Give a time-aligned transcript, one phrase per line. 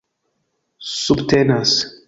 [1.01, 1.85] subtenas